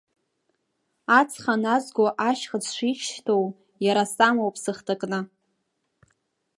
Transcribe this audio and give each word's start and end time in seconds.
Ацха 1.19 1.53
назго 1.65 2.07
ашьхыц 2.27 2.65
шишьҭоу, 2.75 3.45
иара 3.85 4.03
самоуп 4.13 4.55
сыхҭакны. 4.63 5.19